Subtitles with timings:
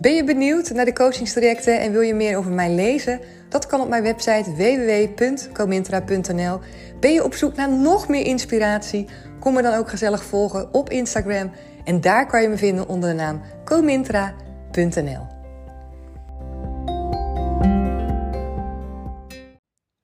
[0.00, 3.20] Ben je benieuwd naar de coachingstrajecten en wil je meer over mij lezen?
[3.48, 6.60] Dat kan op mijn website www.comintra.nl.
[7.00, 9.06] Ben je op zoek naar nog meer inspiratie?
[9.40, 11.50] Kom me dan ook gezellig volgen op Instagram.
[11.84, 15.26] En daar kan je me vinden onder de naam comintra.nl.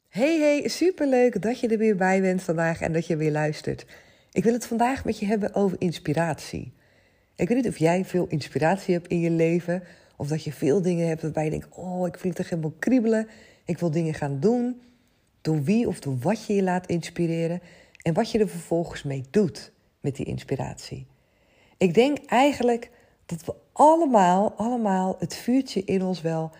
[0.08, 3.86] Hey hey, superleuk dat je er weer bij bent vandaag en dat je weer luistert.
[4.32, 6.78] Ik wil het vandaag met je hebben over inspiratie.
[7.40, 9.82] Ik weet niet of jij veel inspiratie hebt in je leven.
[10.16, 12.74] Of dat je veel dingen hebt waarbij je denkt: Oh, ik voel het echt helemaal
[12.78, 13.28] kriebelen.
[13.64, 14.80] Ik wil dingen gaan doen.
[15.40, 17.60] Door wie of door wat je je laat inspireren.
[18.02, 21.06] En wat je er vervolgens mee doet met die inspiratie.
[21.76, 22.90] Ik denk eigenlijk
[23.26, 26.50] dat we allemaal, allemaal het vuurtje in ons wel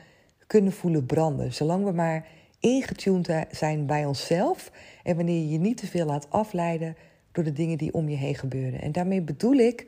[0.47, 1.53] kunnen voelen branden.
[1.53, 2.27] Zolang we maar
[2.61, 4.71] ingetuned zijn bij onszelf.
[5.03, 6.97] En wanneer je je niet te veel laat afleiden
[7.33, 8.81] door de dingen die om je heen gebeuren.
[8.81, 9.87] En daarmee bedoel ik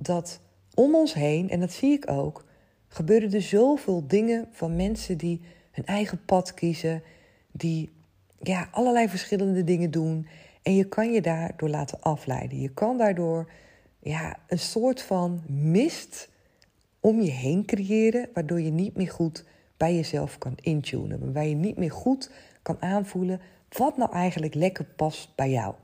[0.00, 0.40] dat
[0.74, 2.44] om ons heen, en dat zie ik ook,
[2.88, 7.02] gebeuren er zoveel dingen van mensen die hun eigen pad kiezen,
[7.52, 7.90] die
[8.42, 10.26] ja, allerlei verschillende dingen doen.
[10.62, 12.60] En je kan je daardoor laten afleiden.
[12.60, 13.50] Je kan daardoor
[13.98, 16.28] ja, een soort van mist
[17.00, 19.44] om je heen creëren, waardoor je niet meer goed
[19.76, 21.20] bij jezelf kan intunen.
[21.20, 22.30] Waarbij je niet meer goed
[22.62, 25.74] kan aanvoelen wat nou eigenlijk lekker past bij jou.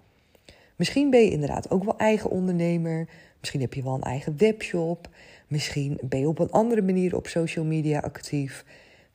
[0.77, 3.09] Misschien ben je inderdaad ook wel eigen ondernemer.
[3.45, 5.09] Misschien heb je wel een eigen webshop.
[5.47, 8.65] Misschien ben je op een andere manier op social media actief.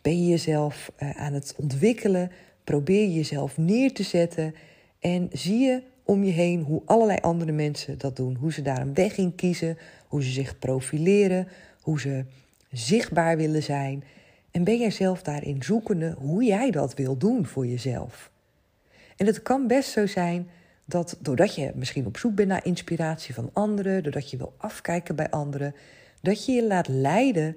[0.01, 2.31] Ben je jezelf uh, aan het ontwikkelen?
[2.63, 4.55] Probeer je jezelf neer te zetten.
[4.99, 8.35] En zie je om je heen hoe allerlei andere mensen dat doen.
[8.35, 9.77] Hoe ze daar een weg in kiezen.
[10.07, 11.47] Hoe ze zich profileren.
[11.81, 12.25] Hoe ze
[12.71, 14.03] zichtbaar willen zijn.
[14.51, 18.31] En ben jij zelf daarin zoekende hoe jij dat wil doen voor jezelf?
[19.17, 20.49] En het kan best zo zijn
[20.89, 25.15] dat doordat je misschien op zoek bent naar inspiratie van anderen, doordat je wil afkijken
[25.15, 25.75] bij anderen,
[26.21, 27.55] dat je je laat leiden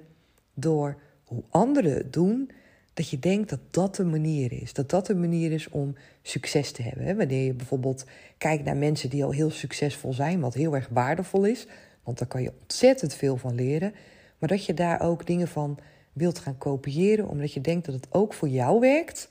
[0.53, 2.51] door hoe anderen het doen,
[2.93, 4.73] dat je denkt dat dat de manier is.
[4.73, 7.17] Dat dat de manier is om succes te hebben.
[7.17, 8.05] Wanneer je bijvoorbeeld
[8.37, 11.67] kijkt naar mensen die al heel succesvol zijn, wat heel erg waardevol is,
[12.03, 13.93] want daar kan je ontzettend veel van leren,
[14.37, 15.77] maar dat je daar ook dingen van
[16.13, 19.29] wilt gaan kopiëren, omdat je denkt dat het ook voor jou werkt.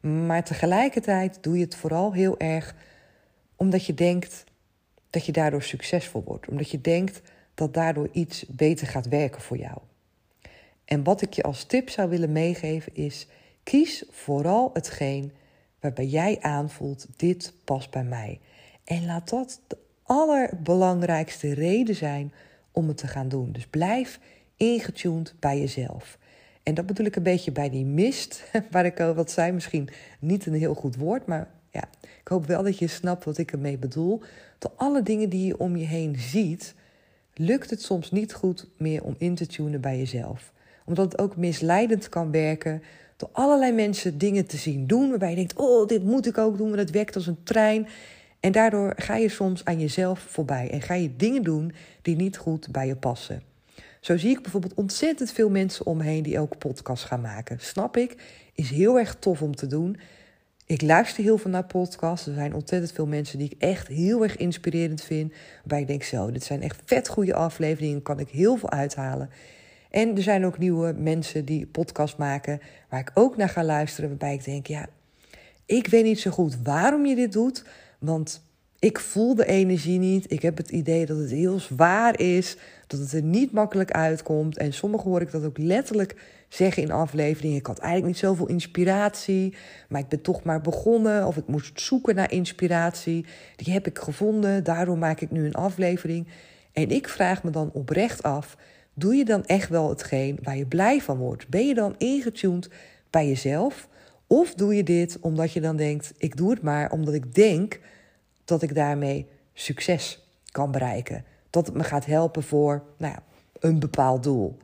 [0.00, 2.74] Maar tegelijkertijd doe je het vooral heel erg
[3.56, 4.44] omdat je denkt
[5.10, 6.48] dat je daardoor succesvol wordt.
[6.48, 7.20] Omdat je denkt
[7.54, 9.78] dat daardoor iets beter gaat werken voor jou.
[10.84, 13.26] En wat ik je als tip zou willen meegeven is:
[13.62, 15.32] kies vooral hetgeen
[15.80, 18.40] waarbij jij aanvoelt: dit past bij mij.
[18.84, 22.32] En laat dat de allerbelangrijkste reden zijn
[22.72, 23.52] om het te gaan doen.
[23.52, 24.20] Dus blijf
[24.56, 26.18] ingetuned bij jezelf.
[26.62, 29.88] En dat bedoel ik een beetje bij die mist, waar ik al wat zei, misschien
[30.18, 31.48] niet een heel goed woord, maar
[32.20, 34.22] ik hoop wel dat je snapt wat ik ermee bedoel.
[34.58, 36.74] Door alle dingen die je om je heen ziet,
[37.34, 40.52] lukt het soms niet goed meer om in te tunen bij jezelf.
[40.84, 42.82] Omdat het ook misleidend kan werken
[43.16, 46.56] door allerlei mensen dingen te zien doen waarbij je denkt: oh, dit moet ik ook
[46.56, 47.86] doen, want het werkt als een trein.
[48.40, 51.72] En daardoor ga je soms aan jezelf voorbij en ga je dingen doen
[52.02, 53.42] die niet goed bij je passen.
[54.00, 57.60] Zo zie ik bijvoorbeeld ontzettend veel mensen omheen die ook podcast gaan maken.
[57.60, 58.16] Snap ik,
[58.54, 59.96] is heel erg tof om te doen.
[60.68, 62.26] Ik luister heel veel naar podcasts.
[62.26, 65.32] Er zijn ontzettend veel mensen die ik echt heel erg inspirerend vind.
[65.58, 68.02] Waarbij ik denk, zo, dit zijn echt vet goede afleveringen.
[68.02, 69.30] kan ik heel veel uithalen.
[69.90, 72.60] En er zijn ook nieuwe mensen die podcast maken.
[72.88, 74.08] Waar ik ook naar ga luisteren.
[74.08, 74.86] Waarbij ik denk, ja,
[75.66, 77.64] ik weet niet zo goed waarom je dit doet.
[77.98, 78.45] Want
[78.78, 80.32] ik voel de energie niet.
[80.32, 82.56] Ik heb het idee dat het heel zwaar is.
[82.86, 84.56] Dat het er niet makkelijk uitkomt.
[84.56, 86.16] En sommigen hoor ik dat ook letterlijk
[86.48, 87.56] zeggen in afleveringen.
[87.56, 89.54] Ik had eigenlijk niet zoveel inspiratie.
[89.88, 91.26] Maar ik ben toch maar begonnen.
[91.26, 93.26] Of ik moest zoeken naar inspiratie.
[93.56, 94.64] Die heb ik gevonden.
[94.64, 96.28] Daarom maak ik nu een aflevering.
[96.72, 98.56] En ik vraag me dan oprecht af.
[98.94, 101.48] Doe je dan echt wel hetgeen waar je blij van wordt?
[101.48, 102.68] Ben je dan ingetuned
[103.10, 103.88] bij jezelf?
[104.26, 107.80] Of doe je dit omdat je dan denkt: ik doe het maar omdat ik denk
[108.46, 111.24] dat ik daarmee succes kan bereiken.
[111.50, 113.22] Dat het me gaat helpen voor nou ja,
[113.60, 114.56] een bepaald doel.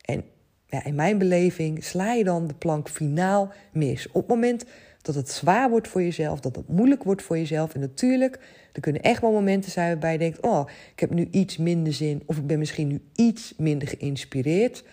[0.00, 0.24] En
[0.66, 4.06] ja, in mijn beleving sla je dan de plank finaal mis.
[4.08, 4.64] Op het moment
[5.02, 7.74] dat het zwaar wordt voor jezelf, dat het moeilijk wordt voor jezelf.
[7.74, 8.38] En natuurlijk,
[8.72, 11.92] er kunnen echt wel momenten zijn waarbij je denkt: Oh, ik heb nu iets minder
[11.92, 12.22] zin.
[12.26, 14.84] Of ik ben misschien nu iets minder geïnspireerd.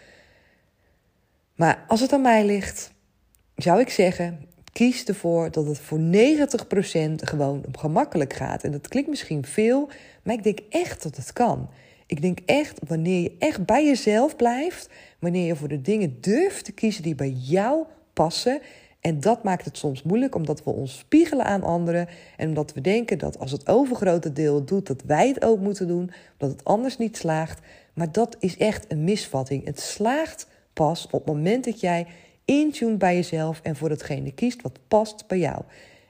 [1.56, 2.94] Maar als het aan mij ligt,
[3.56, 6.02] zou ik zeggen: kies ervoor dat het voor 90%
[7.16, 8.64] gewoon gemakkelijk gaat.
[8.64, 9.90] En dat klinkt misschien veel,
[10.24, 11.70] maar ik denk echt dat het kan.
[12.06, 14.90] Ik denk echt, wanneer je echt bij jezelf blijft,
[15.20, 17.84] wanneer je voor de dingen durft te kiezen die bij jou
[18.14, 18.62] passen.
[19.00, 22.08] En dat maakt het soms moeilijk, omdat we ons spiegelen aan anderen.
[22.38, 25.88] En omdat we denken dat als het overgrote deel doet, dat wij het ook moeten
[25.88, 26.12] doen.
[26.38, 27.60] Dat het anders niet slaagt.
[27.94, 29.66] Maar dat is echt een misvatting.
[29.66, 32.08] Het slaagt pas op het moment dat jij
[32.52, 35.62] intune bij jezelf en voor datgene kiest wat past bij jou.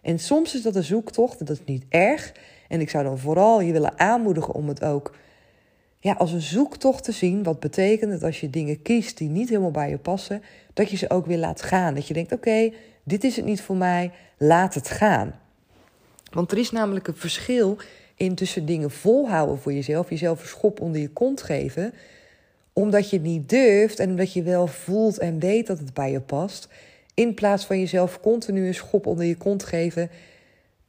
[0.01, 2.31] En soms is dat een zoektocht, en dat is niet erg.
[2.67, 5.15] En ik zou dan vooral je willen aanmoedigen om het ook
[5.99, 7.43] ja, als een zoektocht te zien.
[7.43, 10.41] Wat betekent dat als je dingen kiest die niet helemaal bij je passen,
[10.73, 11.93] dat je ze ook weer laat gaan.
[11.93, 12.73] Dat je denkt: oké,
[13.03, 15.39] dit is het niet voor mij, laat het gaan.
[16.31, 17.77] Want er is namelijk een verschil
[18.15, 21.93] in tussen dingen volhouden voor jezelf, jezelf een schop onder je kont geven,
[22.73, 26.12] omdat je het niet durft en omdat je wel voelt en weet dat het bij
[26.12, 26.68] je past,
[27.13, 30.09] in plaats van jezelf continu een schop onder je kont geven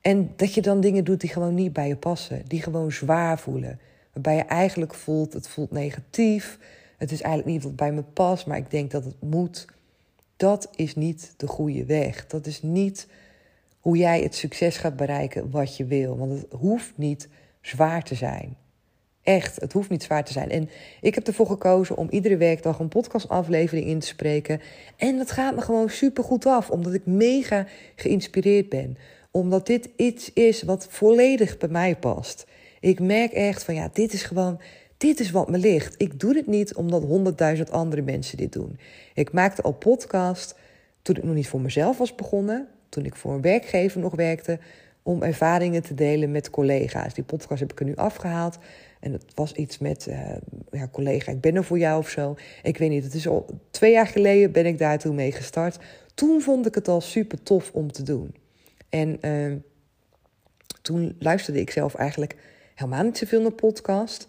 [0.03, 3.39] en dat je dan dingen doet die gewoon niet bij je passen, die gewoon zwaar
[3.39, 3.79] voelen.
[4.13, 6.59] Waarbij je eigenlijk voelt, het voelt negatief.
[6.97, 9.67] Het is eigenlijk niet wat bij me past, maar ik denk dat het moet.
[10.37, 12.27] Dat is niet de goede weg.
[12.27, 13.07] Dat is niet
[13.81, 16.19] hoe jij het succes gaat bereiken wat je wil.
[16.19, 17.29] Want het hoeft niet
[17.61, 18.57] zwaar te zijn.
[19.23, 20.51] Echt, het hoeft niet zwaar te zijn.
[20.51, 20.71] En
[21.01, 24.61] ik heb ervoor gekozen om iedere werkdag een podcastaflevering in te spreken.
[24.97, 27.67] En dat gaat me gewoon super goed af, omdat ik mega
[27.97, 28.97] geïnspireerd ben.
[29.31, 32.47] Omdat dit iets is wat volledig bij mij past.
[32.81, 34.61] Ik merk echt van ja, dit is gewoon,
[34.97, 35.95] dit is wat me ligt.
[35.99, 38.79] Ik doe dit niet omdat honderdduizend andere mensen dit doen.
[39.15, 40.55] Ik maakte al podcast
[41.03, 44.59] toen ik nog niet voor mezelf was begonnen, toen ik voor een werkgever nog werkte,
[45.03, 47.15] om ervaringen te delen met collega's.
[47.15, 48.59] Die podcast heb ik er nu afgehaald.
[49.03, 50.37] En het was iets met uh,
[50.71, 52.37] ja, collega, ik ben er voor jou of zo.
[52.63, 55.79] Ik weet niet, het is al twee jaar geleden ben ik daar toen mee gestart.
[56.15, 58.35] Toen vond ik het al super tof om te doen.
[58.89, 59.57] En uh,
[60.83, 62.37] toen luisterde ik zelf eigenlijk
[62.75, 64.29] helemaal niet zoveel naar podcast.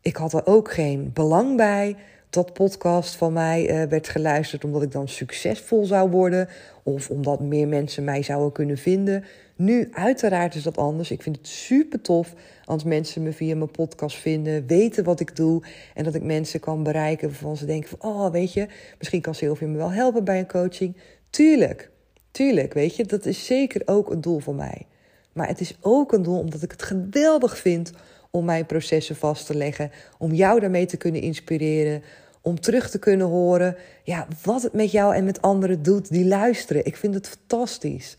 [0.00, 1.96] Ik had er ook geen belang bij
[2.30, 6.48] dat podcast van mij uh, werd geluisterd omdat ik dan succesvol zou worden
[6.82, 9.24] of omdat meer mensen mij zouden kunnen vinden.
[9.60, 11.10] Nu, uiteraard is dat anders.
[11.10, 12.34] Ik vind het super tof
[12.64, 15.62] als mensen me via mijn podcast vinden, weten wat ik doe
[15.94, 18.66] en dat ik mensen kan bereiken waarvan ze denken van, oh, weet je,
[18.98, 20.96] misschien kan Sylvia me wel helpen bij een coaching.
[21.30, 21.90] Tuurlijk,
[22.30, 24.86] tuurlijk, weet je, dat is zeker ook een doel voor mij.
[25.32, 27.92] Maar het is ook een doel omdat ik het geweldig vind
[28.30, 32.02] om mijn processen vast te leggen, om jou daarmee te kunnen inspireren,
[32.40, 36.26] om terug te kunnen horen ja, wat het met jou en met anderen doet die
[36.26, 36.84] luisteren.
[36.84, 38.16] Ik vind het fantastisch.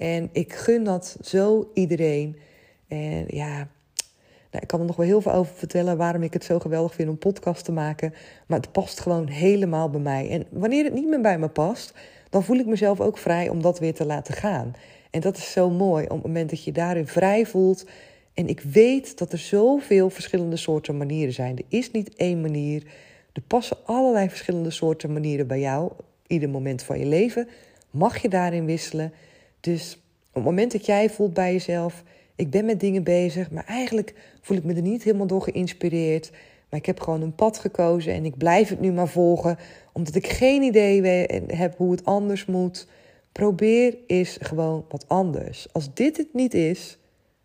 [0.00, 2.36] En ik gun dat zo iedereen.
[2.88, 3.56] En ja,
[4.50, 6.94] nou, ik kan er nog wel heel veel over vertellen waarom ik het zo geweldig
[6.94, 8.14] vind om podcast te maken.
[8.46, 10.30] Maar het past gewoon helemaal bij mij.
[10.30, 11.94] En wanneer het niet meer bij me past,
[12.30, 14.74] dan voel ik mezelf ook vrij om dat weer te laten gaan.
[15.10, 17.86] En dat is zo mooi, op het moment dat je daarin vrij voelt.
[18.34, 21.56] En ik weet dat er zoveel verschillende soorten manieren zijn.
[21.56, 22.82] Er is niet één manier.
[23.32, 25.92] Er passen allerlei verschillende soorten manieren bij jou.
[26.26, 27.48] Ieder moment van je leven
[27.90, 29.12] mag je daarin wisselen.
[29.60, 29.94] Dus
[30.28, 32.02] op het moment dat jij voelt bij jezelf,
[32.36, 36.30] ik ben met dingen bezig, maar eigenlijk voel ik me er niet helemaal door geïnspireerd.
[36.70, 39.58] Maar ik heb gewoon een pad gekozen en ik blijf het nu maar volgen,
[39.92, 41.02] omdat ik geen idee
[41.46, 42.86] heb hoe het anders moet.
[43.32, 45.72] Probeer eens gewoon wat anders.
[45.72, 46.98] Als dit het niet is,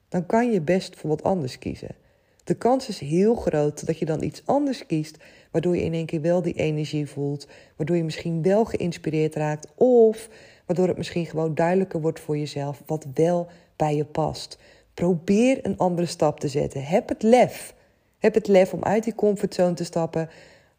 [0.10, 1.96] dan kan je best voor wat anders kiezen.
[2.44, 5.18] De kans is heel groot dat je dan iets anders kiest,
[5.52, 9.68] waardoor je in één keer wel die energie voelt, waardoor je misschien wel geïnspireerd raakt,
[9.76, 10.30] of
[10.66, 14.58] waardoor het misschien gewoon duidelijker wordt voor jezelf wat wel bij je past.
[14.94, 16.84] Probeer een andere stap te zetten.
[16.84, 17.74] Heb het lef.
[18.20, 20.30] Heb het lef om uit die comfortzone te stappen.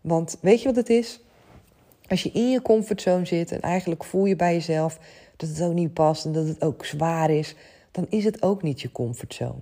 [0.00, 1.20] Want weet je wat het is?
[2.08, 4.98] Als je in je comfortzone zit en eigenlijk voel je bij jezelf
[5.36, 7.54] dat het ook niet past en dat het ook zwaar is,
[7.90, 9.60] dan is het ook niet je comfortzone.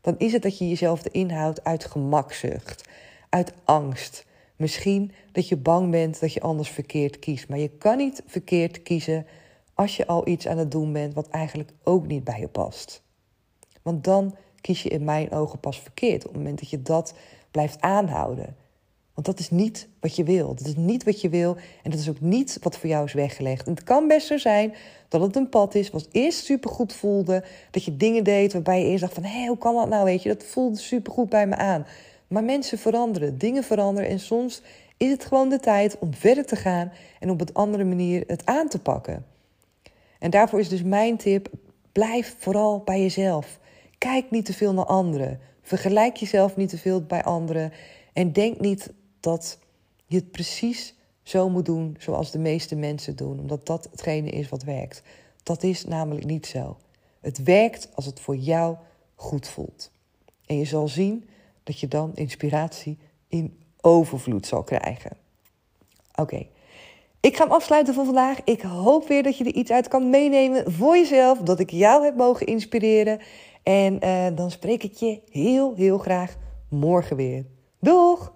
[0.00, 2.84] Dan is het dat je jezelf erin houdt uit gemakzucht,
[3.28, 4.26] uit angst.
[4.56, 7.48] Misschien dat je bang bent dat je anders verkeerd kiest.
[7.48, 9.26] Maar je kan niet verkeerd kiezen
[9.74, 13.02] als je al iets aan het doen bent wat eigenlijk ook niet bij je past.
[13.82, 17.14] Want dan kies je in mijn ogen pas verkeerd op het moment dat je dat
[17.50, 18.56] blijft aanhouden.
[19.14, 20.54] Want dat is niet wat je wil.
[20.54, 23.12] Dat is niet wat je wil en dat is ook niet wat voor jou is
[23.12, 23.66] weggelegd.
[23.66, 24.74] En het kan best zo zijn
[25.08, 27.44] dat het een pad is wat eerst supergoed voelde.
[27.70, 29.24] Dat je dingen deed waarbij je eerst dacht van...
[29.24, 30.28] hé, hoe kan dat nou, weet je?
[30.28, 31.86] Dat voelde supergoed bij me aan.
[32.26, 34.62] Maar mensen veranderen, dingen veranderen en soms
[34.96, 36.92] is het gewoon de tijd om verder te gaan...
[37.20, 39.33] en op een andere manier het aan te pakken.
[40.24, 41.48] En daarvoor is dus mijn tip,
[41.92, 43.58] blijf vooral bij jezelf.
[43.98, 45.40] Kijk niet te veel naar anderen.
[45.62, 47.72] Vergelijk jezelf niet te veel bij anderen.
[48.12, 49.58] En denk niet dat
[50.06, 54.48] je het precies zo moet doen zoals de meeste mensen doen, omdat dat hetgene is
[54.48, 55.02] wat werkt.
[55.42, 56.76] Dat is namelijk niet zo.
[57.20, 58.76] Het werkt als het voor jou
[59.14, 59.90] goed voelt.
[60.46, 61.28] En je zal zien
[61.62, 65.16] dat je dan inspiratie in overvloed zal krijgen.
[66.14, 66.46] Oké,
[67.24, 68.38] ik ga hem afsluiten voor vandaag.
[68.44, 72.04] Ik hoop weer dat je er iets uit kan meenemen voor jezelf, dat ik jou
[72.04, 73.20] heb mogen inspireren.
[73.62, 76.34] En uh, dan spreek ik je heel, heel graag
[76.70, 77.44] morgen weer.
[77.80, 78.32] Doeg!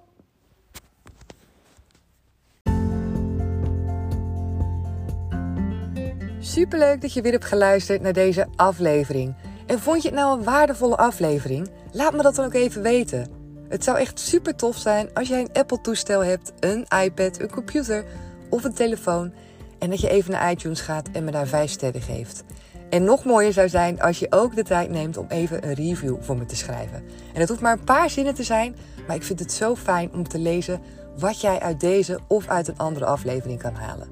[6.39, 9.35] Superleuk dat je weer hebt geluisterd naar deze aflevering.
[9.67, 11.69] En vond je het nou een waardevolle aflevering?
[11.93, 13.31] Laat me dat dan ook even weten.
[13.69, 18.05] Het zou echt super tof zijn als jij een Apple-toestel hebt, een iPad, een computer
[18.51, 19.33] of een telefoon.
[19.79, 22.45] En dat je even naar iTunes gaat en me daar 5 sterren geeft.
[22.91, 26.17] En nog mooier zou zijn als je ook de tijd neemt om even een review
[26.21, 27.05] voor me te schrijven.
[27.33, 28.77] En dat hoeft maar een paar zinnen te zijn,
[29.07, 30.81] maar ik vind het zo fijn om te lezen
[31.19, 34.09] wat jij uit deze of uit een andere aflevering kan halen.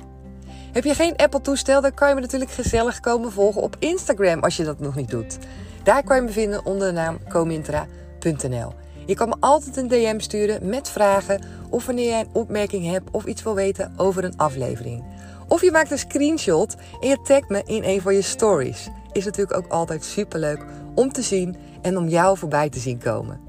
[0.73, 4.57] Heb je geen Apple-toestel, dan kan je me natuurlijk gezellig komen volgen op Instagram als
[4.57, 5.39] je dat nog niet doet.
[5.83, 8.73] Daar kan je me vinden onder de naam comintra.nl.
[9.07, 11.41] Je kan me altijd een DM sturen met vragen
[11.77, 15.05] of wanneer jij een opmerking hebt of iets wil weten over een aflevering.
[15.49, 18.89] Of je maakt een screenshot en je tagt me in een van je stories.
[19.13, 20.65] Is natuurlijk ook altijd superleuk
[20.95, 23.41] om te zien en om jou voorbij te zien komen.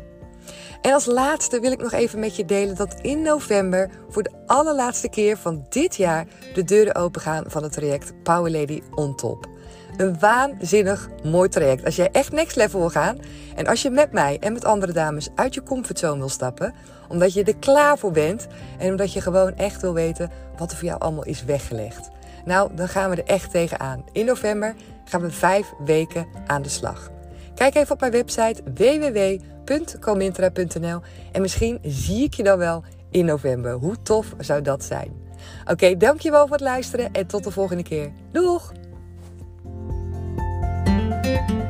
[0.82, 4.44] En als laatste wil ik nog even met je delen dat in november voor de
[4.46, 9.48] allerlaatste keer van dit jaar de deuren opengaan van het traject Power Lady on Top.
[9.98, 11.86] Een waanzinnig mooi traject.
[11.86, 13.18] Als jij echt next level wil gaan
[13.56, 16.74] en als je met mij en met andere dames uit je comfortzone wil stappen,
[17.08, 20.78] omdat je er klaar voor bent en omdat je gewoon echt wil weten wat er
[20.78, 22.10] voor jou allemaal is weggelegd.
[22.46, 24.04] Nou, dan gaan we er echt tegenaan.
[24.12, 24.76] In november
[25.06, 27.12] gaan we vijf weken aan de slag.
[27.56, 31.02] Kijk even op mijn website www.comintra.nl
[31.32, 33.74] en misschien zie ik je dan wel in november.
[33.74, 35.26] Hoe tof zou dat zijn?
[35.66, 38.12] Oké, dankjewel voor het luisteren en tot de volgende keer.
[38.32, 38.72] Doeg!
[41.28, 41.67] you